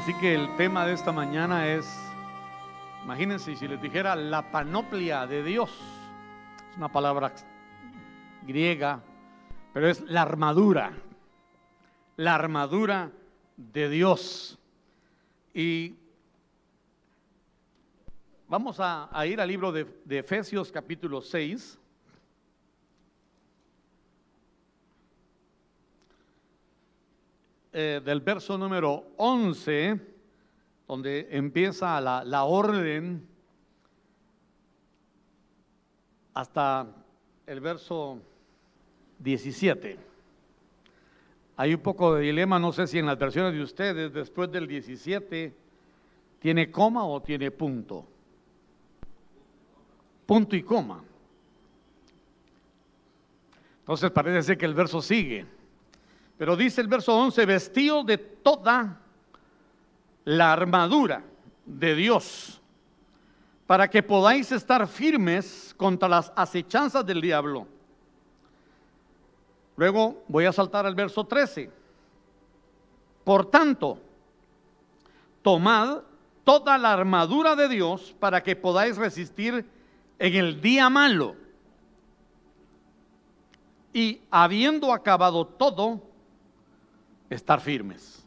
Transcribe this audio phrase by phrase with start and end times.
[0.00, 1.86] Así que el tema de esta mañana es,
[3.04, 5.70] imagínense si les dijera la panoplia de Dios.
[6.70, 7.34] Es una palabra
[8.46, 9.02] griega,
[9.74, 10.94] pero es la armadura.
[12.16, 13.10] La armadura
[13.58, 14.58] de Dios.
[15.52, 15.96] Y
[18.48, 21.78] vamos a, ir al libro de, de Efesios capítulo 6.
[27.72, 30.00] Eh, del verso número 11,
[30.88, 33.28] donde empieza la, la orden,
[36.34, 36.88] hasta
[37.46, 38.18] el verso
[39.20, 39.96] 17.
[41.56, 44.66] Hay un poco de dilema, no sé si en las versiones de ustedes, después del
[44.66, 45.54] 17,
[46.40, 48.04] tiene coma o tiene punto.
[50.26, 51.04] Punto y coma.
[53.78, 55.59] Entonces parece ser que el verso sigue.
[56.40, 58.98] Pero dice el verso 11, vestido de toda
[60.24, 61.22] la armadura
[61.66, 62.58] de Dios,
[63.66, 67.66] para que podáis estar firmes contra las acechanzas del diablo.
[69.76, 71.70] Luego voy a saltar al verso 13.
[73.22, 73.98] Por tanto,
[75.42, 75.98] tomad
[76.42, 79.66] toda la armadura de Dios para que podáis resistir
[80.18, 81.36] en el día malo.
[83.92, 86.08] Y habiendo acabado todo,
[87.30, 88.24] estar firmes.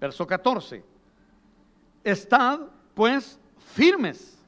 [0.00, 0.84] Verso 14.
[2.02, 2.60] Estad
[2.92, 3.38] pues
[3.72, 4.38] firmes,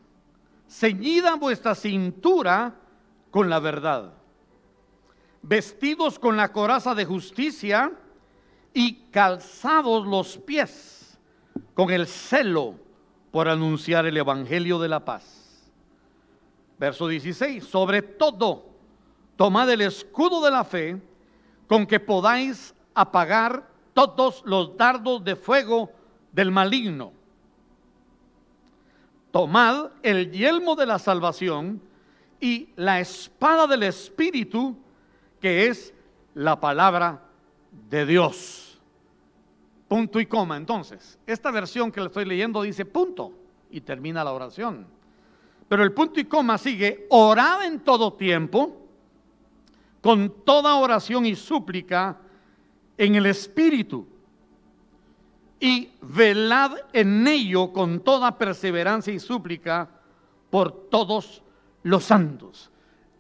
[0.69, 2.75] ceñida vuestra cintura
[3.31, 4.13] con la verdad,
[5.43, 7.93] vestidos con la coraza de justicia
[8.75, 11.19] y calzados los pies
[11.75, 12.75] con el celo
[13.31, 15.73] por anunciar el Evangelio de la paz.
[16.79, 17.65] Verso 16.
[17.65, 18.67] Sobre todo,
[19.37, 21.01] tomad el escudo de la fe
[21.67, 25.93] con que podáis apagar todos los dardos de fuego
[26.33, 27.13] del maligno.
[29.31, 31.81] Tomad el yelmo de la salvación
[32.41, 34.77] y la espada del Espíritu,
[35.41, 35.93] que es
[36.35, 37.23] la palabra
[37.91, 38.81] de Dios.
[39.89, 40.57] Punto y coma.
[40.57, 43.33] Entonces, esta versión que le estoy leyendo dice punto
[43.71, 44.87] y termina la oración.
[45.69, 48.75] Pero el punto y coma sigue, orad en todo tiempo,
[50.01, 52.21] con toda oración y súplica
[52.99, 54.07] en el Espíritu
[55.61, 59.89] y velad en ello con toda perseverancia y súplica
[60.51, 61.43] por todos
[61.83, 62.71] los santos.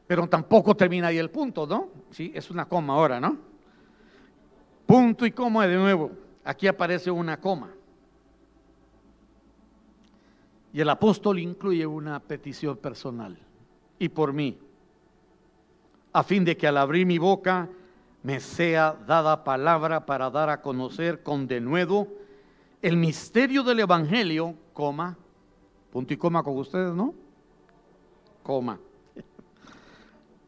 [0.07, 1.89] Pero tampoco termina ahí el punto, ¿no?
[2.11, 3.37] Sí, es una coma ahora, ¿no?
[4.87, 6.13] Punto y coma de nuevo.
[6.45, 7.73] Aquí aparece una coma.
[10.73, 13.37] Y el apóstol incluye una petición personal.
[13.99, 14.59] Y por mí.
[16.13, 17.69] A fin de que al abrir mi boca
[18.22, 22.09] me sea dada palabra para dar a conocer con denuedo
[22.82, 25.16] el misterio del Evangelio, coma,
[25.91, 27.15] punto y coma con ustedes, ¿no?
[28.43, 28.78] Coma.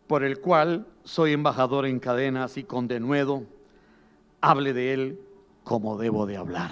[0.06, 3.44] Por el cual soy embajador en cadenas y con denuedo
[4.40, 5.20] hable de él
[5.64, 6.70] como debo de hablar.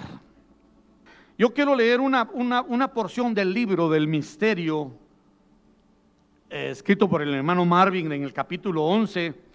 [1.37, 4.91] Yo quiero leer una, una, porción del libro del misterio
[6.49, 9.46] eh, escrito por el hermano Marvin en el capítulo 11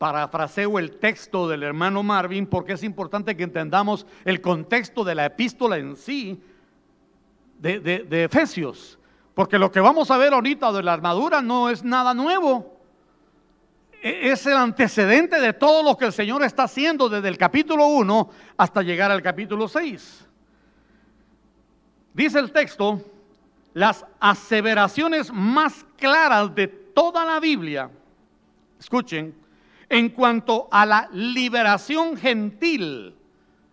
[0.00, 5.26] parafraseo el texto del hermano Marvin porque es importante que entendamos el contexto de la
[5.26, 6.42] epístola en sí
[7.58, 8.98] de, Efesios.
[9.34, 12.80] Porque lo que vamos a ver ahorita de la armadura no es nada nuevo.
[14.02, 17.86] E, es el antecedente de todo lo que el Señor está haciendo desde el capítulo
[17.88, 20.26] 1 hasta llegar al capítulo 6.
[22.14, 23.04] Dice el texto,
[23.74, 27.90] las aseveraciones más claras de toda la Biblia,
[28.78, 29.39] escuchen,
[29.90, 33.14] en cuanto a la liberación gentil.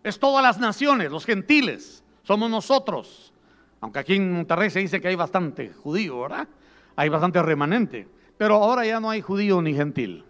[0.04, 3.32] Es todas las naciones, los gentiles, somos nosotros.
[3.80, 6.48] Aunque aquí en Monterrey se dice que hay bastante judío, ¿verdad?
[6.96, 8.08] Hay bastante remanente.
[8.38, 10.26] Pero ahora ya no hay judío ni gentil.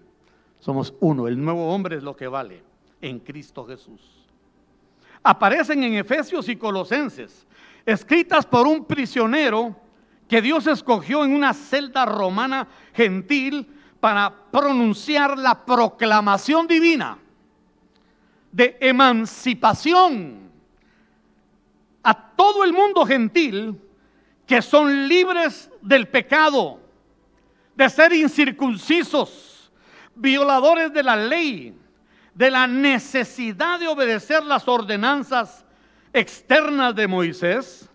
[0.60, 1.28] Somos uno.
[1.28, 2.62] El nuevo hombre es lo que vale
[3.02, 4.02] en Cristo Jesús.
[5.24, 7.48] Aparecen en Efesios y Colosenses,
[7.86, 9.76] escritas por un prisionero
[10.28, 13.68] que Dios escogió en una celda romana gentil
[14.00, 17.18] para pronunciar la proclamación divina
[18.52, 20.50] de emancipación
[22.04, 23.80] a todo el mundo gentil
[24.46, 26.80] que son libres del pecado,
[27.76, 29.72] de ser incircuncisos,
[30.16, 31.78] violadores de la ley,
[32.34, 35.66] de la necesidad de obedecer las ordenanzas
[36.14, 37.90] externas de Moisés,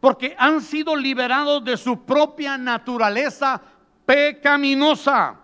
[0.00, 3.62] porque han sido liberados de su propia naturaleza
[4.06, 5.36] pecaminosa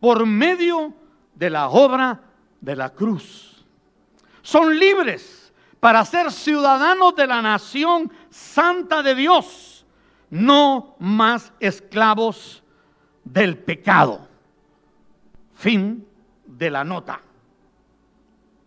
[0.00, 0.92] por medio
[1.34, 2.20] de la obra
[2.60, 3.64] de la cruz.
[4.42, 9.84] Son libres para ser ciudadanos de la nación santa de Dios,
[10.30, 12.62] no más esclavos
[13.24, 14.28] del pecado.
[15.54, 16.06] Fin
[16.46, 17.20] de la nota.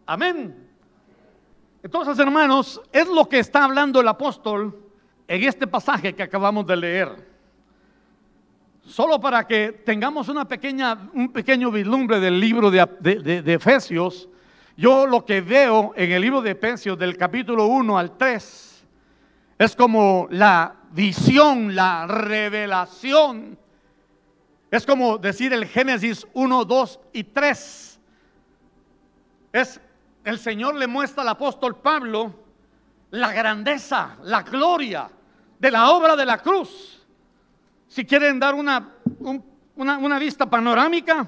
[0.05, 0.67] Amén.
[1.83, 4.77] Entonces, hermanos, es lo que está hablando el apóstol
[5.27, 7.34] en este pasaje que acabamos de leer.
[8.85, 12.85] Solo para que tengamos una pequeña, un pequeño vislumbre del libro de,
[13.41, 14.29] de Efesios,
[14.77, 18.85] yo lo que veo en el libro de Efesios del capítulo 1 al 3
[19.57, 23.57] es como la visión, la revelación.
[24.69, 27.99] Es como decir el Génesis 1, 2 y 3.
[29.53, 29.79] Es
[30.25, 32.33] el Señor le muestra al apóstol Pablo
[33.11, 35.09] la grandeza, la gloria
[35.59, 37.04] de la obra de la cruz.
[37.87, 38.93] Si quieren dar una,
[39.75, 41.27] una, vista panorámica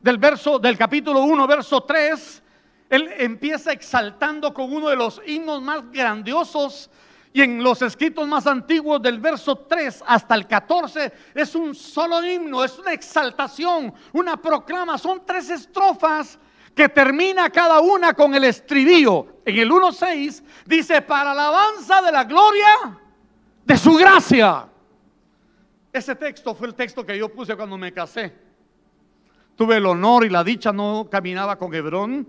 [0.00, 2.42] del verso del capítulo 1, verso 3,
[2.88, 6.90] él empieza exaltando con uno de los himnos más grandiosos
[7.32, 12.24] y en los escritos más antiguos del verso 3 hasta el 14 es un solo
[12.24, 16.38] himno, es una exaltación, una proclama, son tres estrofas
[16.74, 19.42] que termina cada una con el estribillo.
[19.44, 22.98] En el 1.6 dice, para alabanza de la gloria
[23.64, 24.66] de su gracia.
[25.92, 28.32] Ese texto fue el texto que yo puse cuando me casé.
[29.56, 32.26] Tuve el honor y la dicha, no caminaba con Hebrón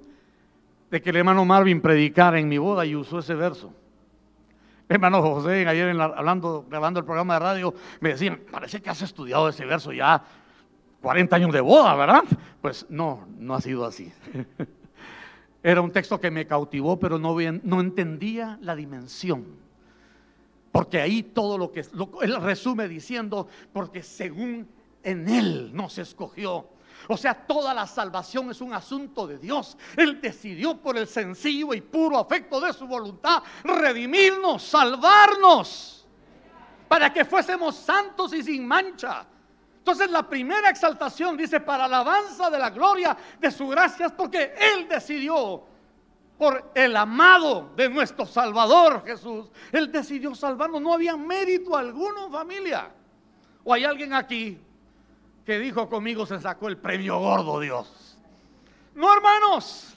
[0.90, 3.74] de que el hermano Marvin predicara en mi boda y usó ese verso.
[4.90, 9.48] hermano José, ayer hablando, grabando el programa de radio, me decían, parece que has estudiado
[9.48, 10.22] ese verso ya
[11.02, 12.24] 40 años de boda, ¿verdad?
[12.62, 14.12] Pues no, no ha sido así.
[15.64, 19.46] Era un texto que me cautivó, pero no, no entendía la dimensión.
[20.72, 21.86] Porque ahí todo lo que
[22.22, 24.68] él resume diciendo, porque según
[25.04, 26.68] en él nos escogió
[27.08, 29.78] o sea, toda la salvación es un asunto de Dios.
[29.96, 36.06] Él decidió por el sencillo y puro afecto de su voluntad redimirnos, salvarnos,
[36.88, 39.26] para que fuésemos santos y sin mancha.
[39.78, 44.54] Entonces la primera exaltación dice, para alabanza de la gloria de su gracia, es porque
[44.58, 45.64] Él decidió
[46.42, 49.52] por el amado de nuestro Salvador Jesús.
[49.72, 52.90] Él decidió salvarnos, no había mérito alguno, familia.
[53.64, 54.58] ¿O hay alguien aquí
[55.46, 58.18] que dijo conmigo se sacó el premio gordo Dios.
[58.96, 59.96] No, hermanos,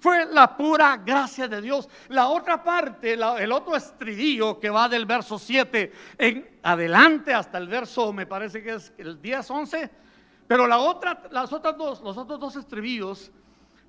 [0.00, 1.86] fue la pura gracia de Dios.
[2.08, 7.68] La otra parte, el otro estribillo que va del verso 7 en adelante hasta el
[7.68, 9.90] verso, me parece que es el 10, 11,
[10.46, 13.30] pero la otra, las otras dos, los otros dos estribillos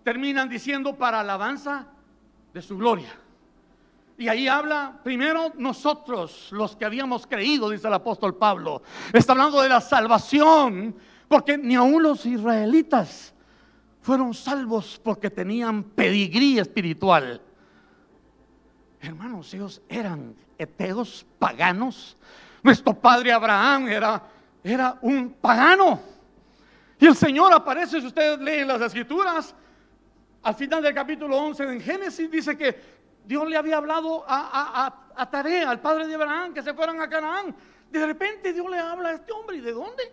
[0.06, 1.88] terminan diciendo para alabanza
[2.54, 3.10] de su gloria.
[4.20, 8.84] Y ahí habla primero nosotros, los que habíamos creído, dice el apóstol Pablo.
[9.12, 10.96] Está hablando de la salvación,
[11.28, 13.34] porque ni aun los israelitas
[14.00, 17.42] fueron salvos porque tenían pedigrí espiritual.
[19.02, 22.16] Hermanos, ellos eran eteos paganos.
[22.62, 24.22] Nuestro padre Abraham era,
[24.64, 26.00] era un pagano.
[27.00, 29.56] Y el Señor aparece, si ustedes leen las escrituras,
[30.46, 32.76] al final del capítulo 11 en Génesis, dice que
[33.26, 37.10] Dios le había hablado a, a, Tarea, al padre de Abraham, que se fueran a
[37.10, 37.56] Canaán.
[37.92, 40.04] De repente Dios le habla a este hombre, ¿y de dónde?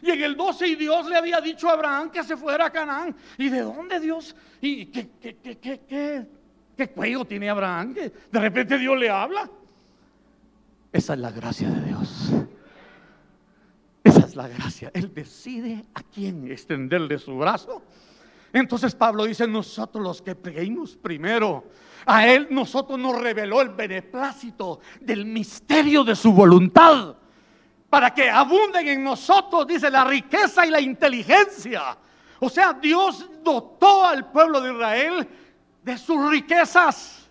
[0.00, 2.70] Y en el 12 y Dios le había dicho a Abraham que se fuera a
[2.70, 3.14] Canaán.
[3.36, 4.34] ¿Y de dónde Dios?
[4.62, 6.26] ¿Y qué, qué, qué, qué,
[6.74, 7.92] qué cuello tiene Abraham?
[7.92, 9.50] De repente Dios le habla.
[10.90, 12.32] Esa es la gracia de Dios.
[14.04, 14.90] Esa es la gracia.
[14.94, 17.82] Él decide a quién extenderle su brazo.
[18.60, 21.64] Entonces Pablo dice, nosotros los que creímos primero,
[22.06, 27.16] a Él nosotros nos reveló el beneplácito del misterio de su voluntad,
[27.90, 31.98] para que abunden en nosotros, dice, la riqueza y la inteligencia.
[32.40, 35.28] O sea, Dios dotó al pueblo de Israel
[35.82, 37.28] de sus riquezas,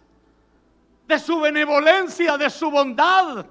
[1.07, 3.45] de su benevolencia, de su bondad,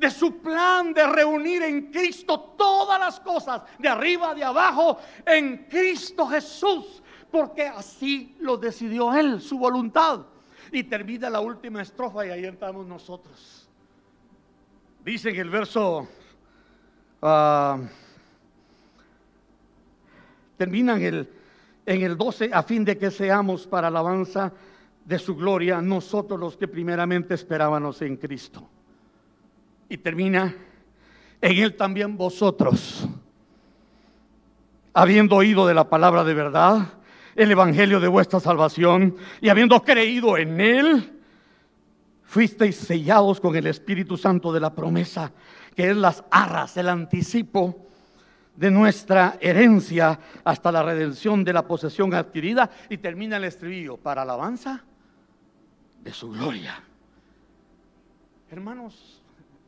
[0.00, 5.66] de su plan de reunir en Cristo todas las cosas, de arriba, de abajo, en
[5.68, 10.20] Cristo Jesús, porque así lo decidió Él, su voluntad.
[10.72, 13.68] Y termina la última estrofa y ahí estamos nosotros.
[15.04, 16.08] Dice en el verso,
[17.20, 17.78] uh,
[20.56, 21.30] termina en el,
[21.84, 24.50] en el 12, a fin de que seamos para alabanza
[25.04, 28.66] de su gloria, nosotros los que primeramente esperábamos en Cristo.
[29.90, 30.54] Y termina,
[31.40, 33.08] en él también vosotros,
[34.94, 36.94] habiendo oído de la palabra de verdad,
[37.34, 41.20] el evangelio de vuestra salvación, y habiendo creído en él,
[42.22, 45.32] fuisteis sellados con el Espíritu Santo de la promesa,
[45.74, 47.88] que es las arras, el anticipo
[48.54, 52.70] de nuestra herencia hasta la redención de la posesión adquirida.
[52.88, 54.84] Y termina el estribillo, para alabanza
[56.00, 56.80] de su gloria.
[58.50, 59.19] Hermanos,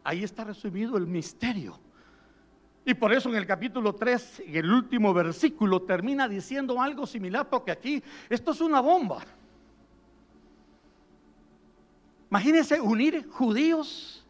[0.04, 1.78] ahí está resumido el misterio.
[2.84, 7.48] Y por eso en el capítulo 3, en el último versículo, termina diciendo algo similar,
[7.48, 9.24] porque aquí esto es una bomba.
[12.30, 14.24] Imagínense unir judíos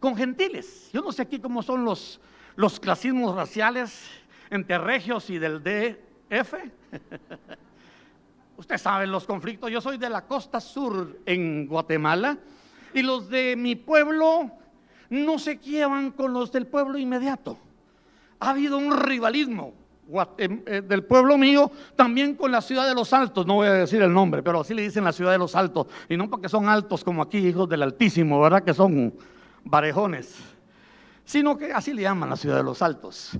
[0.00, 0.90] con gentiles.
[0.92, 2.20] Yo no sé aquí cómo son los,
[2.56, 4.08] los clasismos raciales
[4.50, 6.54] entre regios y del DF.
[8.56, 9.70] Usted sabe los conflictos.
[9.70, 12.38] Yo soy de la costa sur en Guatemala
[12.92, 14.50] y los de mi pueblo
[15.10, 17.56] no se llevan con los del pueblo inmediato.
[18.40, 19.74] Ha habido un rivalismo
[20.38, 23.72] em, eh, del pueblo mío también con la ciudad de los altos, no voy a
[23.72, 26.48] decir el nombre, pero así le dicen la ciudad de los altos, y no porque
[26.48, 28.62] son altos como aquí, hijos del Altísimo, ¿verdad?
[28.62, 29.14] Que son
[29.64, 30.36] varejones,
[31.24, 33.32] sino que así le llaman la ciudad de los altos.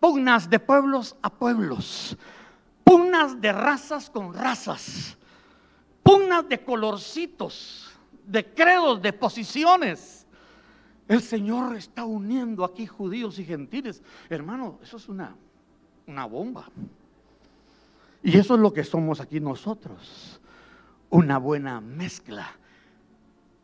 [0.00, 2.16] Pugnas de pueblos a pueblos,
[2.82, 5.16] pugnas de razas con razas,
[6.02, 7.92] pugnas de colorcitos,
[8.26, 10.21] de credos, de posiciones.
[11.08, 14.02] El Señor está uniendo aquí judíos y gentiles.
[14.30, 15.34] Hermano, eso es una,
[16.06, 16.68] una bomba.
[18.22, 20.40] Y eso es lo que somos aquí nosotros.
[21.10, 22.50] Una buena mezcla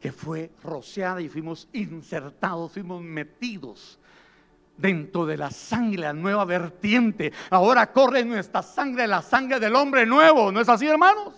[0.01, 3.99] que fue rociada y fuimos insertados, fuimos metidos
[4.77, 7.33] dentro de la sangre, la nueva vertiente.
[7.51, 10.53] Ahora corre nuestra sangre, la sangre del hombre nuevo.
[10.53, 11.35] ¿No es así, hermanos?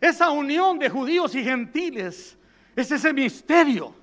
[0.00, 2.36] Esa unión de judíos y gentiles
[2.74, 3.94] es ese misterio.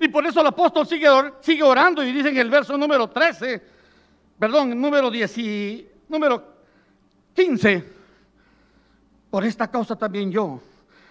[0.00, 1.06] Y por eso el apóstol sigue,
[1.40, 3.62] sigue orando y dice en el verso número 13,
[4.38, 6.42] perdón, número 10 y, número
[7.34, 7.84] 15,
[9.30, 10.58] por esta causa también yo,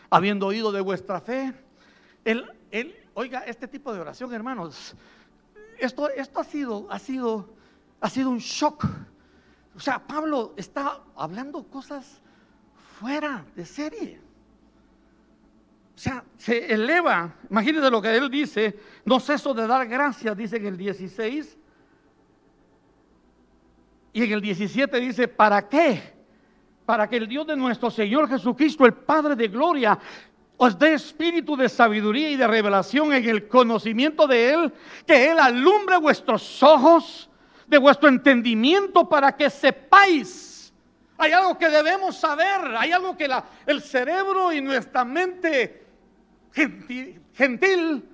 [0.09, 1.53] habiendo oído de vuestra fe,
[2.25, 4.95] él, él, oiga, este tipo de oración, hermanos,
[5.77, 7.47] esto, esto ha sido, ha sido,
[8.01, 8.85] ha sido un shock.
[9.75, 12.21] O sea, Pablo está hablando cosas
[12.99, 14.28] fuera de serie.
[15.99, 17.35] O sea, se eleva.
[17.49, 18.79] Imagínense lo que él dice.
[19.03, 21.57] No ceso de dar gracias, dice en el 16.
[24.13, 26.13] Y en el 17 dice, ¿para qué?
[26.85, 29.99] Para que el Dios de nuestro Señor Jesucristo, el Padre de Gloria,
[30.55, 34.73] os dé espíritu de sabiduría y de revelación en el conocimiento de Él,
[35.05, 37.29] que Él alumbre vuestros ojos
[37.67, 40.49] de vuestro entendimiento para que sepáis
[41.21, 43.29] hay algo que debemos saber, hay algo que
[43.65, 45.88] el cerebro y nuestra mente
[46.53, 48.09] gentil,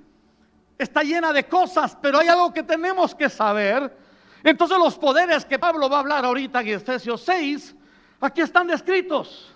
[0.77, 3.95] está llena de cosas, pero hay algo que tenemos que saber.
[4.43, 7.75] Entonces los poderes que Pablo va a hablar ahorita en Efesios 6,
[8.19, 9.51] aquí están descritos.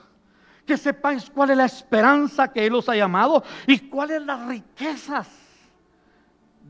[0.65, 5.27] Que sepáis cuál es la esperanza que Él os ha llamado y cuáles las riquezas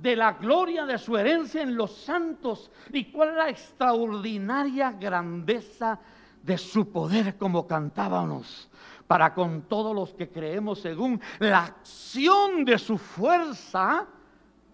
[0.01, 6.00] de la gloria de su herencia en los santos y cuál es la extraordinaria grandeza
[6.42, 8.70] de su poder como cantábamos,
[9.10, 14.06] para con todos los que creemos según la acción de su fuerza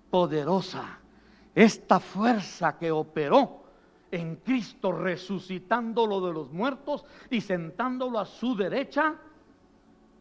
[0.09, 0.99] poderosa.
[1.55, 3.63] Esta fuerza que operó
[4.11, 9.15] en Cristo resucitándolo de los muertos y sentándolo a su derecha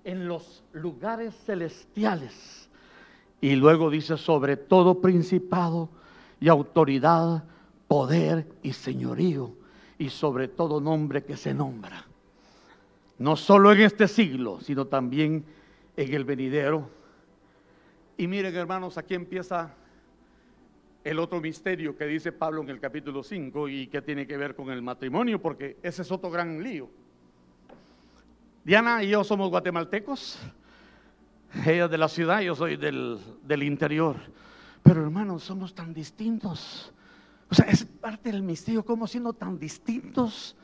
[0.05, 2.71] en los lugares celestiales.
[3.41, 5.89] Y luego dice sobre todo principado
[6.39, 7.43] y autoridad,
[7.89, 9.51] poder y señorío
[9.99, 12.14] y sobre todo nombre que se nombra.
[13.19, 15.45] No solo en este siglo, sino también
[15.97, 16.91] en el venidero.
[18.17, 19.75] Y miren hermanos, aquí empieza
[21.05, 24.55] el otro misterio que dice Pablo en el capítulo 5 y que tiene que ver
[24.55, 26.89] con el matrimonio, porque ese es otro gran lío.
[28.65, 30.39] Diana y yo somos guatemaltecos,
[31.67, 34.17] ella de la ciudad, yo soy del, del interior.
[34.83, 36.93] Pero hermanos, somos tan distintos.
[37.51, 40.57] O sea, es parte del misterio, cómo siendo tan distintos,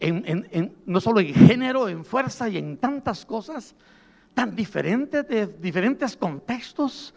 [0.00, 3.74] en, no solo en género, en fuerza y en tantas cosas,
[4.34, 7.14] tan diferentes de diferentes contextos,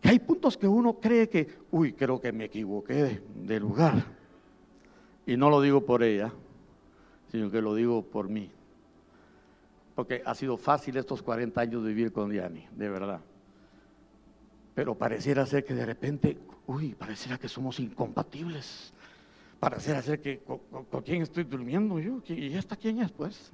[0.00, 4.04] que hay puntos que uno cree que, uy, creo que me equivoqué de, lugar.
[5.24, 6.32] Y no lo digo por ella,
[7.30, 8.50] sino que lo digo por mí.
[9.94, 13.20] Porque ha sido fácil estos 40 años vivir con Diani, de verdad.
[14.74, 18.92] Pero pareciera ser que de repente, uy, pareciera que somos incompatibles.
[19.62, 23.52] Pareciera ser que con, quién estoy durmiendo yo, y esta quién es, pues.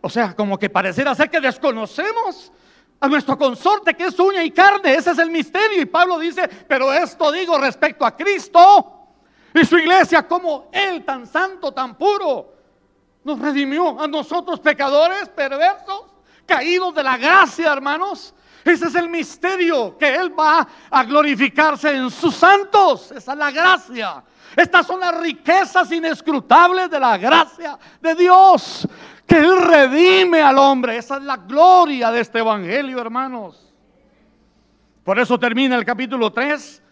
[0.00, 2.52] O sea, como que pareciera ser que desconocemos
[3.00, 4.94] a nuestro consorte que es uña y carne.
[4.94, 5.82] Ese es el misterio.
[5.82, 9.08] Y Pablo dice, pero esto digo respecto a Cristo
[9.52, 12.54] y su iglesia, como Él tan santo, tan puro,
[13.24, 16.14] nos redimió a nosotros pecadores, perversos,
[16.46, 18.32] caídos de la gracia, hermanos
[18.64, 23.12] ese es el misterio, que Él va a glorificarse en sus santos.
[23.12, 24.24] Esa es la gracia.
[24.56, 28.88] Estas son las riquezas inescrutables de la gracia de Dios.
[29.26, 30.96] que Él redime al hombre.
[30.96, 33.72] Esa es la gloria de este Evangelio, hermanos.
[35.02, 36.82] Por eso termina el capítulo 3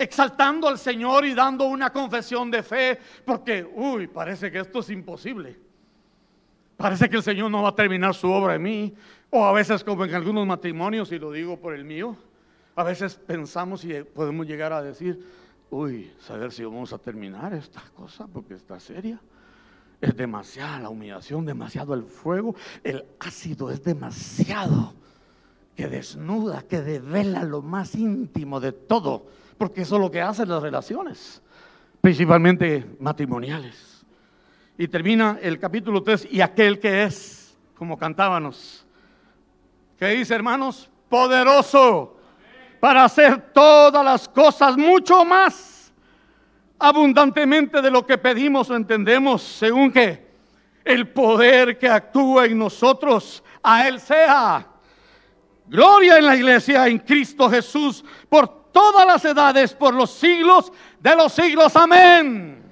[0.00, 4.88] exaltando al Señor y dando una confesión de fe, porque, uy, parece que esto es
[4.88, 5.58] imposible.
[6.76, 8.94] Parece que el Señor no va a terminar su obra en mí.
[9.30, 12.16] O a veces como en algunos matrimonios, y lo digo por el mío,
[12.74, 15.24] a veces pensamos y podemos llegar a decir,
[15.70, 19.20] uy, saber si vamos a terminar esta cosa porque está seria.
[20.00, 24.94] Es demasiada la humillación, demasiado el fuego, el ácido es demasiado
[25.76, 29.26] que desnuda, que devela lo más íntimo de todo,
[29.58, 31.42] porque eso es lo que hacen las relaciones,
[32.00, 34.04] principalmente matrimoniales.
[34.76, 38.86] Y termina el capítulo 3, y aquel que es, como cantábamos,
[40.00, 42.16] que dice hermanos, poderoso
[42.80, 45.92] para hacer todas las cosas mucho más
[46.78, 50.30] abundantemente de lo que pedimos o entendemos, según que
[50.86, 54.66] el poder que actúa en nosotros, a Él sea.
[55.66, 61.14] Gloria en la iglesia, en Cristo Jesús, por todas las edades, por los siglos de
[61.14, 61.76] los siglos.
[61.76, 62.62] Amén.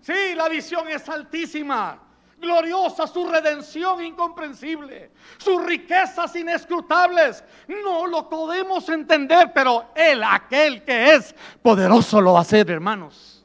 [0.00, 2.00] Sí, la visión es altísima
[2.38, 7.42] gloriosa, su redención incomprensible, sus riquezas inescrutables.
[7.68, 13.44] No lo podemos entender, pero Él, aquel que es poderoso, lo va a hacer, hermanos.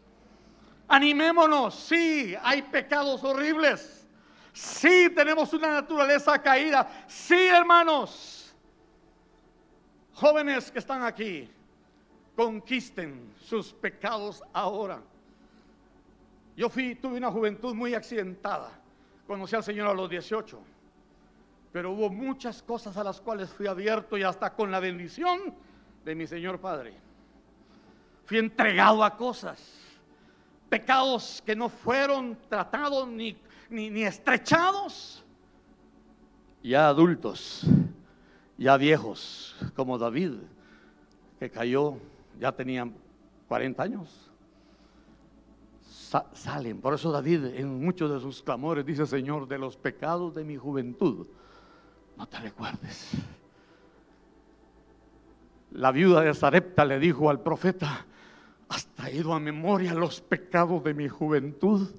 [0.88, 4.06] Animémonos, sí, hay pecados horribles.
[4.54, 7.06] Sí, tenemos una naturaleza caída.
[7.08, 8.54] Sí, hermanos.
[10.14, 11.50] Jóvenes que están aquí,
[12.36, 15.02] conquisten sus pecados ahora.
[16.56, 18.81] Yo fui, tuve una juventud muy accidentada.
[19.32, 20.60] Conocí al Señor a los 18,
[21.72, 25.56] pero hubo muchas cosas a las cuales fui abierto y hasta con la bendición
[26.04, 26.94] de mi Señor Padre.
[28.26, 29.58] Fui entregado a cosas,
[30.68, 33.38] pecados que no fueron tratados ni,
[33.70, 35.24] ni, estrechados.
[36.62, 37.62] Ya adultos,
[38.58, 40.34] ya viejos, como David,
[41.40, 41.96] que cayó,
[42.38, 42.86] ya tenía
[43.48, 44.31] 40 años
[46.34, 46.82] salen.
[46.82, 50.58] Por eso David en muchos de sus clamores dice, Señor, de los pecados de mi
[50.58, 51.28] juventud,
[52.18, 53.12] no te recuerdes.
[55.72, 58.06] La viuda de Zarepta le dijo al profeta,
[58.68, 61.90] has traído a memoria los pecados de mi juventud.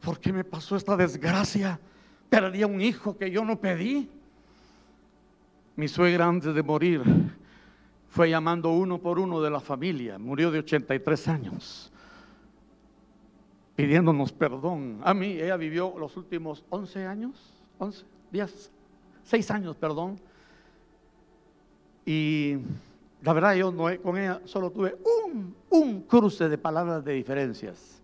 [0.00, 1.80] ¿Por qué me pasó esta desgracia?
[2.28, 4.08] Perdí a un hijo que yo no pedí.
[5.74, 7.02] Mi suegra antes de morir
[8.08, 10.18] fue llamando uno por uno de la familia.
[10.18, 11.92] Murió de 83 años
[13.76, 15.00] pidiéndonos perdón.
[15.04, 18.72] A mí, ella vivió los últimos 11 años, 11 días,
[19.24, 20.18] 6 años, perdón.
[22.06, 22.56] Y
[23.22, 28.02] la verdad yo no, con ella solo tuve un, un cruce de palabras de diferencias.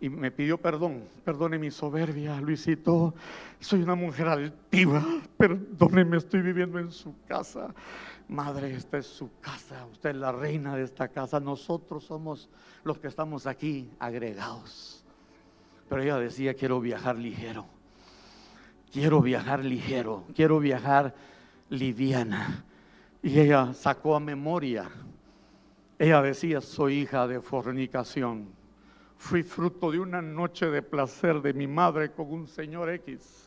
[0.00, 3.14] Y me pidió perdón, perdone mi soberbia, Luisito,
[3.60, 5.02] soy una mujer altiva,
[5.38, 7.72] perdóneme, estoy viviendo en su casa.
[8.28, 12.48] Madre, esta es su casa, usted es la reina de esta casa, nosotros somos
[12.82, 15.04] los que estamos aquí agregados.
[15.88, 17.66] Pero ella decía, quiero viajar ligero,
[18.90, 21.14] quiero viajar ligero, quiero viajar
[21.68, 22.64] liviana.
[23.22, 24.90] Y ella sacó a memoria,
[25.98, 28.48] ella decía, soy hija de fornicación,
[29.18, 33.43] fui fruto de una noche de placer de mi madre con un señor X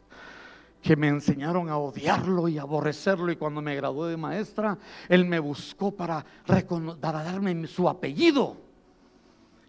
[0.82, 4.78] que me enseñaron a odiarlo y aborrecerlo y cuando me gradué de maestra,
[5.10, 8.58] él me buscó para, para darme su apellido.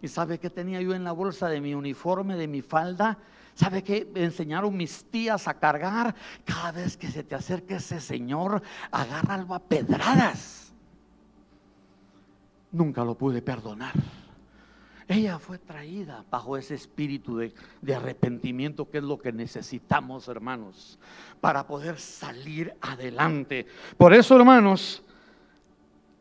[0.00, 3.18] ¿Y sabe qué tenía yo en la bolsa de mi uniforme, de mi falda?
[3.54, 6.14] ¿Sabe qué me enseñaron mis tías a cargar?
[6.44, 10.72] Cada vez que se te acerca ese señor, agárralo a pedradas.
[12.70, 13.94] Nunca lo pude perdonar.
[15.08, 20.98] Ella fue traída bajo ese espíritu de, arrepentimiento que es lo que necesitamos, hermanos,
[21.40, 23.66] para poder salir adelante.
[23.96, 25.02] Por eso, hermanos,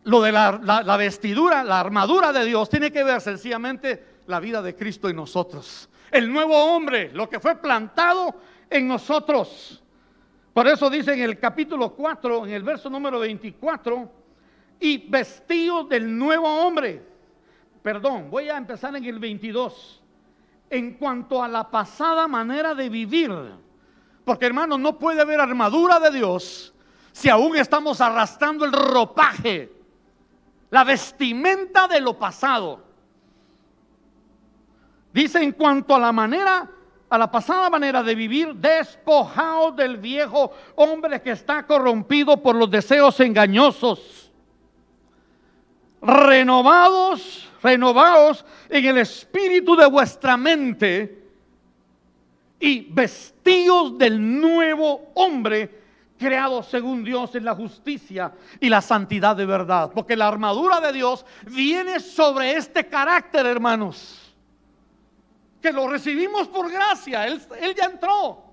[0.05, 4.61] lo de la, la, vestidura, la armadura de Dios, tiene que ver sencillamente la vida
[4.61, 5.89] de Cristo en nosotros.
[6.09, 8.35] El nuevo hombre, lo que fue plantado
[8.69, 9.83] en nosotros.
[10.53, 14.09] Por eso dice en el capítulo 4, en el verso número 24,
[14.79, 17.16] y vestido del nuevo hombre
[17.87, 20.01] perdón, voy a empezar en el 22.
[20.69, 23.31] En cuanto a la pasada manera de vivir,
[24.25, 26.73] porque hermano, no puede haber armadura de Dios
[27.13, 29.71] si aún estamos arrastrando el ropaje,
[30.69, 32.83] la vestimenta de lo pasado.
[35.13, 36.69] Dice en cuanto a la manera,
[37.09, 42.69] a la pasada manera de vivir, despojado del viejo hombre que está corrompido por los
[42.69, 44.29] deseos engañosos,
[46.01, 51.23] renovados renovaos en el espíritu de vuestra mente
[52.59, 55.81] y vestidos del nuevo hombre
[56.17, 59.91] creado según Dios en la justicia y la santidad de verdad.
[59.93, 64.33] Porque la armadura de Dios viene sobre este carácter, hermanos.
[65.61, 67.27] Que lo recibimos por gracia.
[67.27, 68.43] Él, él ya entró.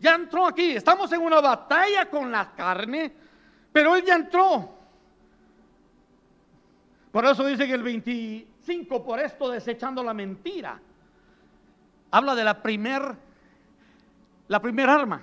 [0.00, 0.72] Ya entró aquí.
[0.72, 3.14] Estamos en una batalla con la carne,
[3.72, 4.73] pero Él ya entró.
[7.14, 10.80] Por eso dice que el 25, por esto desechando la mentira
[12.10, 13.14] habla de la primer,
[14.48, 15.22] la primer arma.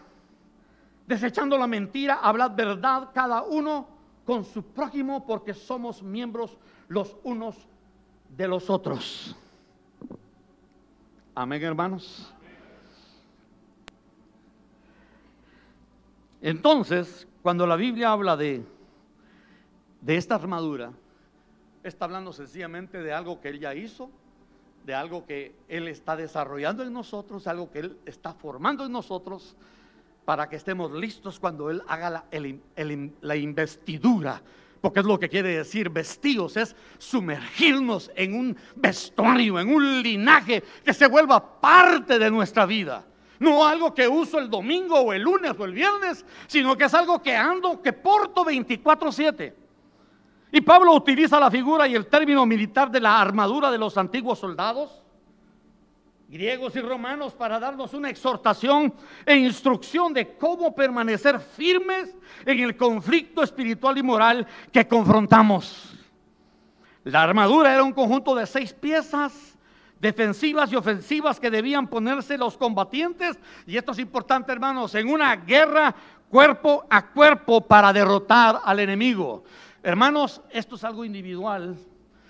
[1.06, 3.90] Desechando la mentira, hablad verdad cada uno
[4.26, 7.58] con su prójimo porque somos miembros los unos
[8.38, 9.36] de los otros.
[11.36, 12.34] Amén, hermanos.
[16.42, 18.66] Entonces, cuando la Biblia habla de,
[20.00, 20.94] de esta armadura,
[21.84, 24.10] está hablando sencillamente de algo que Él ya hizo,
[24.86, 29.56] de algo que Él está desarrollando en nosotros, algo que Él está formando en nosotros,
[30.26, 32.26] para que estemos listos cuando Él haga la,
[33.22, 34.42] la investidura.
[34.80, 40.64] Porque es lo que quiere decir vestidos, es sumergirnos en un vestuario, en un linaje
[40.84, 43.06] que se vuelva parte de nuestra vida.
[43.40, 46.94] No algo que uso el domingo o el lunes o el viernes, sino que es
[46.94, 49.61] algo que ando, que porto 24/7.
[50.52, 54.40] Y Pablo utiliza la figura y el término militar de la armadura de los antiguos
[54.40, 55.02] soldados,
[56.28, 58.94] griegos y romanos, para darnos una exhortación
[59.26, 65.94] e instrucción de cómo permanecer firmes en el conflicto espiritual y moral que confrontamos.
[67.04, 69.58] La armadura era un conjunto de seis piezas
[70.00, 73.40] defensivas y ofensivas que debían ponerse los combatientes.
[73.66, 75.96] Y esto es importante, hermanos, en una guerra
[76.30, 79.44] cuerpo a cuerpo para derrotar al enemigo.
[79.84, 81.78] Hermanos, esto es algo individual.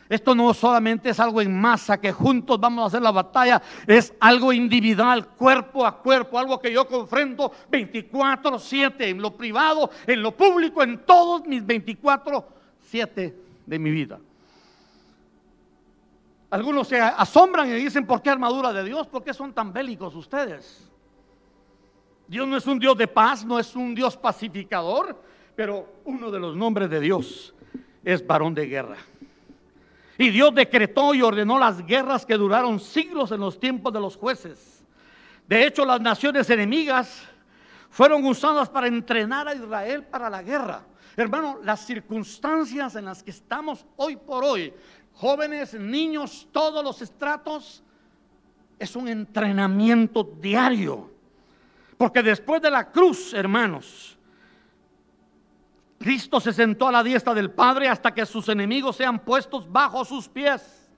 [0.07, 4.13] Esto no solamente es algo en masa que juntos vamos a hacer la batalla, es
[4.19, 10.35] algo individual, cuerpo a cuerpo, algo que yo confronto 24/7 en lo privado, en lo
[10.35, 13.33] público, en todos mis 24/7
[13.65, 14.19] de mi vida.
[16.49, 19.07] Algunos se asombran y dicen, ¿por qué armadura de Dios?
[19.07, 20.91] ¿Por qué son tan bélicos ustedes?
[22.27, 25.30] Dios no es un Dios de paz, no es un Dios pacificador.
[25.55, 27.53] Pero uno de los nombres de Dios
[28.03, 28.97] es varón de guerra.
[30.17, 34.15] Y Dios decretó y ordenó las guerras que duraron siglos en los tiempos de los
[34.15, 34.83] jueces.
[35.47, 37.23] De hecho, las naciones enemigas
[37.89, 40.83] fueron usadas para entrenar a Israel para la guerra.
[41.17, 44.73] Hermano, las circunstancias en las que estamos hoy por hoy,
[45.13, 47.83] jóvenes, niños, todos los estratos,
[48.79, 51.11] es un entrenamiento diario.
[51.97, 54.17] Porque después de la cruz, hermanos,
[56.01, 60.03] Cristo se sentó a la diestra del Padre hasta que sus enemigos sean puestos bajo
[60.03, 60.89] sus pies.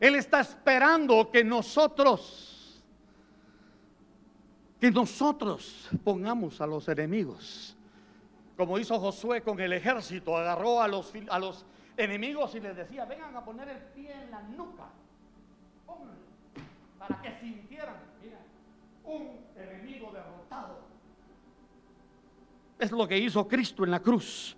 [0.00, 2.82] Él está esperando que nosotros,
[4.80, 7.76] que nosotros pongamos a los enemigos.
[8.56, 11.64] Como hizo Josué con el ejército, agarró a los, a los
[11.96, 14.84] enemigos y les decía, vengan a poner el pie en la nuca.
[16.98, 17.96] para que sintieran,
[19.04, 20.87] un enemigo derrotado
[22.78, 24.56] es lo que hizo Cristo en la cruz.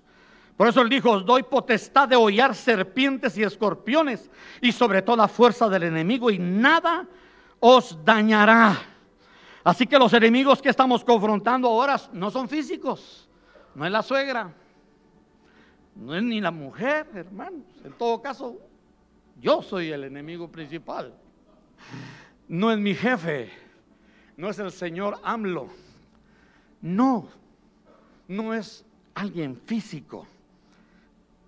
[0.56, 4.30] Por eso él dijo, os doy potestad de hollar serpientes y escorpiones
[4.60, 7.06] y sobre toda fuerza del enemigo y nada
[7.58, 8.78] os dañará.
[9.64, 13.28] Así que los enemigos que estamos confrontando ahora no son físicos,
[13.74, 14.52] no es la suegra,
[15.94, 17.64] no es ni la mujer, hermanos.
[17.84, 18.58] En todo caso,
[19.40, 21.14] yo soy el enemigo principal.
[22.48, 23.50] No es mi jefe,
[24.36, 25.68] no es el señor AMLO.
[26.82, 27.28] No,
[28.30, 30.26] no es alguien físico.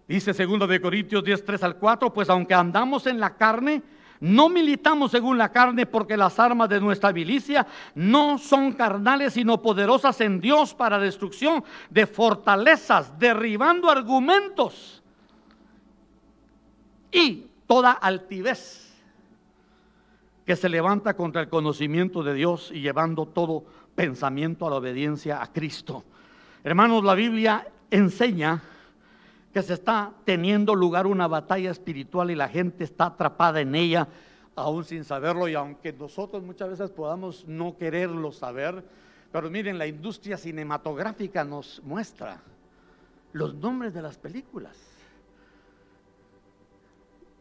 [0.08, 3.82] Dice segundo de Corintios 10, 3 al 4, pues aunque andamos en la carne,
[4.18, 9.62] no militamos según la carne porque las armas de nuestra milicia no son carnales sino
[9.62, 15.02] poderosas en Dios para destrucción de fortalezas, derribando argumentos
[17.12, 18.92] y toda altivez
[20.44, 23.64] que se levanta contra el conocimiento de Dios y llevando todo
[23.94, 26.04] pensamiento a la obediencia a Cristo.
[26.64, 28.62] Hermanos, la Biblia enseña
[29.52, 34.06] que se está teniendo lugar una batalla espiritual y la gente está atrapada en ella
[34.54, 38.84] aún sin saberlo y aunque nosotros muchas veces podamos no quererlo saber,
[39.32, 42.40] pero miren, la industria cinematográfica nos muestra
[43.32, 44.76] los nombres de las películas.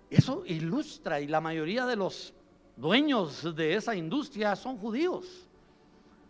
[0.10, 2.34] Eso ilustra y la mayoría de los
[2.76, 5.48] dueños de esa industria son judíos.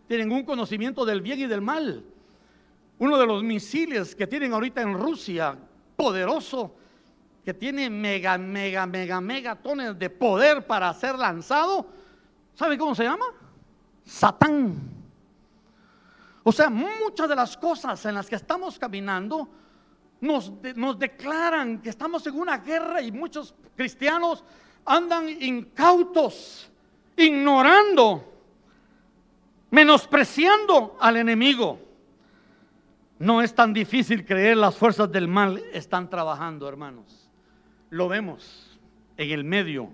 [0.08, 2.04] Tienen un conocimiento del bien y del mal
[3.02, 5.58] uno de los misiles que tienen ahorita en Rusia,
[5.96, 6.72] poderoso,
[7.44, 11.84] que tiene mega, mega, mega, mega tones de poder para ser lanzado,
[12.54, 13.24] ¿sabe cómo se llama?
[14.04, 14.76] Satán.
[16.44, 19.48] O sea, muchas de las cosas en las que estamos caminando
[20.20, 24.44] nos, nos declaran que estamos en una guerra y muchos cristianos
[24.84, 26.70] andan incautos,
[27.16, 28.32] ignorando,
[29.72, 31.91] menospreciando al enemigo.
[33.22, 37.30] No es tan difícil creer las fuerzas del mal están trabajando, hermanos.
[37.88, 38.76] Lo vemos
[39.16, 39.90] en el medio.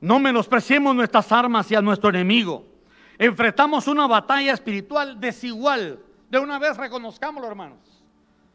[0.00, 2.64] No menospreciemos nuestras armas y a nuestro enemigo.
[3.18, 6.00] Enfrentamos una batalla espiritual desigual.
[6.30, 7.80] De una vez reconozcámoslo, hermanos.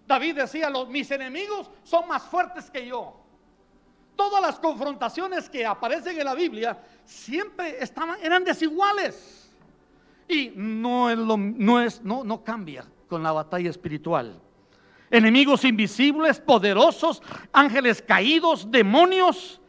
[0.07, 3.15] David decía, los, mis enemigos son más fuertes que yo.
[4.15, 9.51] Todas las confrontaciones que aparecen en la Biblia siempre estaban, eran desiguales.
[10.27, 14.39] Y no, es lo, no, es, no, no cambia con la batalla espiritual.
[15.09, 19.61] Enemigos invisibles, poderosos, ángeles caídos, demonios,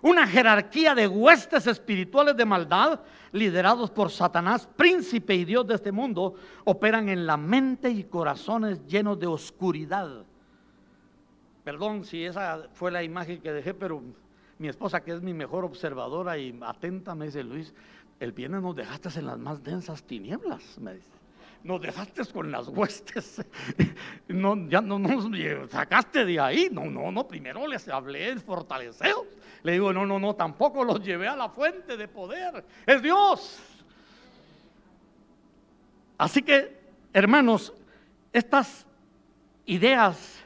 [0.00, 3.00] una jerarquía de huestes espirituales de maldad,
[3.32, 8.86] liderados por Satanás, príncipe y Dios de este mundo, operan en la mente y corazones
[8.86, 10.24] llenos de oscuridad.
[11.64, 14.02] Perdón si esa fue la imagen que dejé, pero
[14.58, 17.72] mi esposa, que es mi mejor observadora y atenta, me dice, Luis,
[18.20, 21.21] el viernes nos dejaste en las más densas tinieblas, me dice
[21.64, 23.44] nos dejaste con las huestes,
[24.28, 25.28] no, ya no nos
[25.70, 29.26] sacaste de ahí, no, no, no, primero les hablé fortaleceos,
[29.62, 33.60] le digo, no, no, no, tampoco los llevé a la fuente de poder, es Dios.
[36.18, 36.80] Así que,
[37.12, 37.72] hermanos,
[38.32, 38.86] estas
[39.66, 40.40] ideas,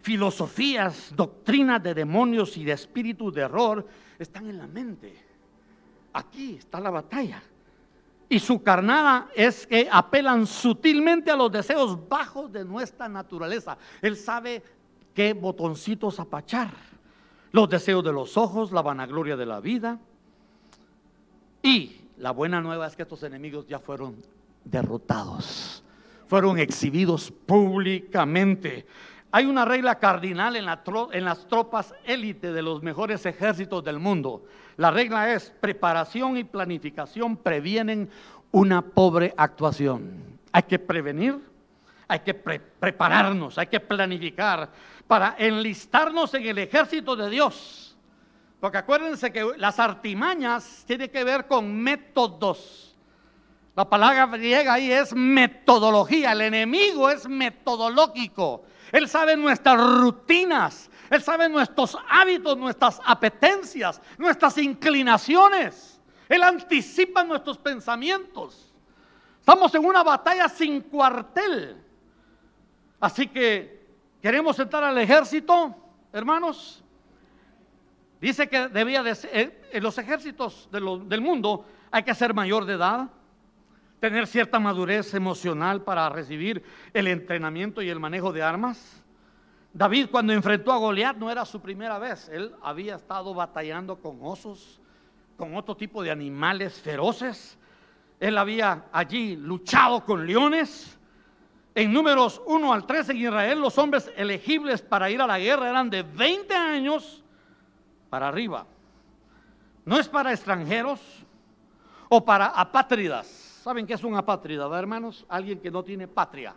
[0.00, 3.86] filosofías, doctrinas de demonios y de espíritus de error
[4.18, 5.14] están en la mente.
[6.12, 7.42] Aquí está la batalla.
[8.32, 13.76] Y su carnada es que apelan sutilmente a los deseos bajos de nuestra naturaleza.
[14.00, 14.62] Él sabe
[15.12, 16.70] qué botoncitos apachar.
[17.50, 19.98] Los deseos de los ojos, la vanagloria de la vida.
[21.62, 24.16] Y la buena nueva es que estos enemigos ya fueron
[24.64, 25.84] derrotados.
[26.26, 28.86] Fueron exhibidos públicamente.
[29.34, 30.66] Hay una regla cardinal en,
[31.24, 34.44] las tropas élite de los mejores ejércitos del mundo.
[34.76, 38.10] La regla es preparación y planificación previenen
[38.50, 40.38] una pobre actuación.
[40.52, 41.38] Hay que prevenir,
[42.06, 44.68] hay que prepararnos, hay que planificar
[45.06, 47.96] para enlistarnos en el ejército de Dios.
[48.60, 52.94] Porque acuérdense que las artimañas tienen que ver con métodos.
[53.74, 56.32] La palabra griega ahí es metodología.
[56.32, 58.64] El enemigo es metodológico.
[58.92, 65.98] Él sabe nuestras rutinas, Él sabe nuestros hábitos, nuestras apetencias, nuestras inclinaciones.
[66.28, 68.72] Él anticipa nuestros pensamientos.
[69.40, 71.82] Estamos en una batalla sin cuartel.
[73.00, 73.86] Así que
[74.20, 75.74] queremos entrar al ejército,
[76.12, 76.84] hermanos.
[78.20, 82.66] Dice que debía de ser, eh, en los ejércitos del mundo hay que ser mayor
[82.66, 83.08] de edad,
[84.02, 89.00] tener cierta madurez emocional para recibir el entrenamiento y el manejo de armas.
[89.72, 94.18] David cuando enfrentó a Goliat no era su primera vez, él había estado batallando con
[94.20, 94.80] osos,
[95.36, 97.56] con otro tipo de animales feroces.
[98.18, 100.98] Él había allí luchado con leones.
[101.72, 105.70] En números 1 al 3 en Israel los hombres elegibles para ir a la guerra
[105.70, 107.22] eran de 20 años
[108.10, 108.66] para arriba.
[109.84, 110.98] No es para extranjeros
[112.08, 115.24] o para apátridas ¿Saben qué es un apátrida, hermanos?
[115.28, 116.52] Alguien que no tiene patria,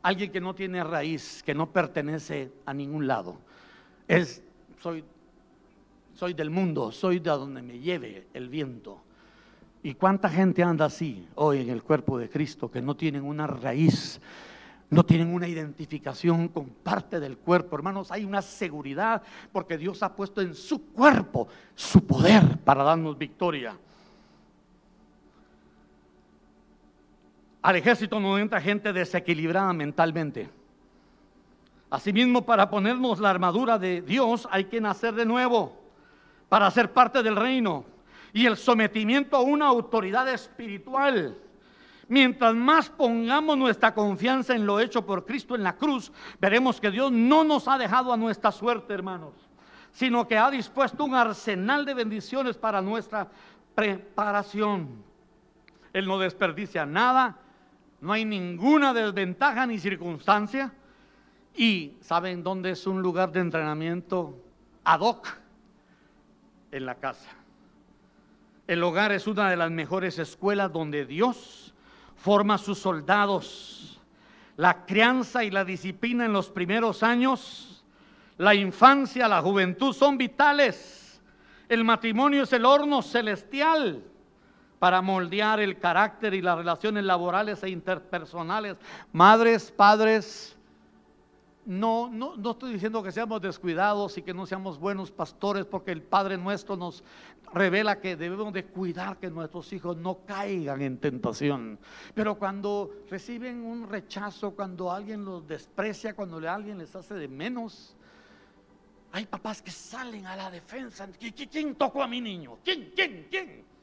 [0.00, 3.36] alguien que no tiene raíz, que no pertenece a ningún lado.
[4.06, 4.40] Es,
[4.80, 5.02] soy,
[6.14, 9.02] soy del mundo, soy de donde me lleve el viento.
[9.82, 13.48] ¿Y cuánta gente anda así hoy en el cuerpo de Cristo que no tienen una
[13.48, 14.20] raíz?
[14.90, 17.74] no tienen una identificación con parte del cuerpo.
[17.74, 23.18] Hermanos, hay una seguridad porque Dios ha puesto en su cuerpo su poder para darnos
[23.18, 23.76] victoria.
[27.64, 30.50] Al ejército no entra gente desequilibrada mentalmente.
[31.88, 35.74] Asimismo, para ponernos la armadura de Dios hay que nacer de nuevo
[36.50, 37.86] para ser parte del reino
[38.34, 41.38] y el sometimiento a una autoridad espiritual.
[42.06, 46.90] Mientras más pongamos nuestra confianza en lo hecho por Cristo en la cruz, veremos que
[46.90, 49.32] Dios no nos ha dejado a nuestra suerte, hermanos,
[49.90, 53.26] sino que ha dispuesto un arsenal de bendiciones para nuestra
[53.74, 55.02] preparación.
[55.94, 57.38] Él no desperdicia nada
[58.04, 60.70] no hay ninguna desventaja ni circunstancia.
[61.56, 64.38] Y ¿saben dónde es un lugar de entrenamiento
[64.84, 65.26] ad hoc?
[66.70, 67.30] En la casa.
[68.66, 71.72] El hogar es una de las mejores escuelas donde Dios
[72.14, 73.98] forma a sus soldados.
[74.58, 77.86] La crianza y la disciplina en los primeros años,
[78.36, 81.22] la infancia, la juventud son vitales.
[81.70, 84.02] El matrimonio es el horno celestial
[84.78, 88.76] para moldear el carácter y las relaciones laborales e interpersonales.
[89.12, 90.56] Madres, padres,
[91.66, 95.92] no, no, no estoy diciendo que seamos descuidados y que no seamos buenos pastores, porque
[95.92, 97.02] el Padre nuestro nos
[97.52, 101.78] revela que debemos de cuidar que nuestros hijos no caigan en tentación.
[102.14, 107.96] Pero cuando reciben un rechazo, cuando alguien los desprecia, cuando alguien les hace de menos,
[109.12, 111.08] hay papás que salen a la defensa.
[111.50, 112.58] ¿Quién tocó a mi niño?
[112.64, 112.92] ¿Quién?
[112.94, 113.28] ¿Quién?
[113.30, 113.73] ¿Quién?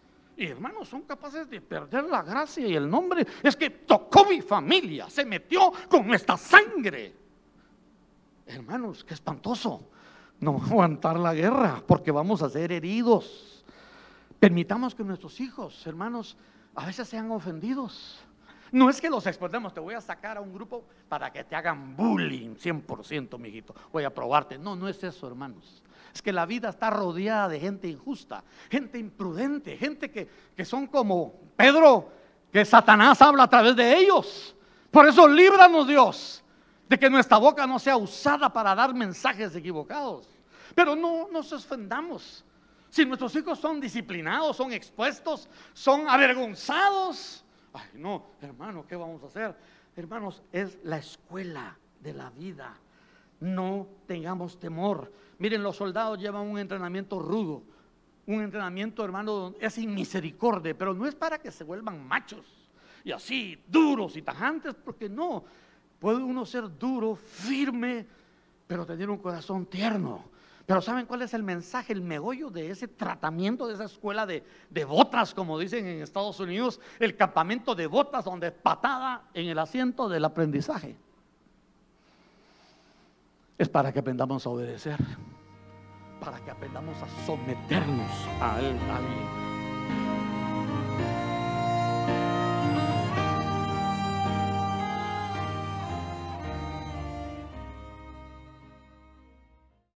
[0.47, 3.25] Hermanos, son capaces de perder la gracia y el nombre.
[3.43, 7.15] Es que tocó mi familia, se metió con nuestra sangre.
[8.45, 9.87] Hermanos, qué espantoso.
[10.39, 13.63] No aguantar la guerra porque vamos a ser heridos.
[14.39, 16.35] Permitamos que nuestros hijos, hermanos,
[16.73, 18.19] a veces sean ofendidos.
[18.71, 21.55] No es que los exponemos, te voy a sacar a un grupo para que te
[21.55, 23.75] hagan bullying 100%, mijito.
[23.91, 24.57] Voy a probarte.
[24.57, 25.83] No, no es eso, hermanos.
[26.13, 30.87] Es que la vida está rodeada de gente injusta, gente imprudente, gente que, que son
[30.87, 32.09] como Pedro,
[32.51, 34.55] que Satanás habla a través de ellos.
[34.89, 36.43] Por eso líbranos Dios
[36.87, 40.27] de que nuestra boca no sea usada para dar mensajes equivocados.
[40.75, 42.43] Pero no nos ofendamos.
[42.89, 47.45] Si nuestros hijos son disciplinados, son expuestos, son avergonzados.
[47.71, 49.55] Ay, no, hermano, ¿qué vamos a hacer?
[49.95, 52.77] Hermanos, es la escuela de la vida.
[53.39, 55.09] No tengamos temor.
[55.41, 57.63] Miren, los soldados llevan un entrenamiento rudo,
[58.27, 62.45] un entrenamiento, hermano, es sin misericordia, pero no es para que se vuelvan machos
[63.03, 65.43] y así duros y tajantes, porque no.
[65.97, 68.05] Puede uno ser duro, firme,
[68.67, 70.25] pero tener un corazón tierno.
[70.67, 74.43] Pero ¿saben cuál es el mensaje, el megollo de ese tratamiento, de esa escuela de,
[74.69, 79.57] de, botas, como dicen en Estados Unidos, el campamento de botas donde patada en el
[79.57, 80.95] asiento del aprendizaje?
[83.61, 84.97] es para que aprendamos a obedecer,
[86.21, 88.77] para que aprendamos a someternos a, él.